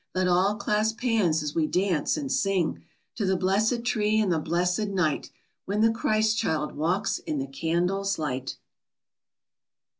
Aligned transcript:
Let 0.15 0.27
all 0.27 0.55
clasp 0.55 0.99
hands 1.01 1.43
as 1.43 1.53
we 1.53 1.67
dance 1.67 2.17
and 2.17 2.31
sing 2.31 2.83
To 3.17 3.23
the 3.23 3.37
blessed 3.37 3.83
tree 3.83 4.19
and 4.19 4.31
the 4.33 4.39
blessed 4.39 4.87
night 4.87 5.29
When 5.65 5.81
the 5.81 5.91
Christ 5.91 6.39
child 6.39 6.71
walks 6.75 7.19
in 7.19 7.37
the 7.37 7.45
candles' 7.45 8.17
light! 8.17 8.57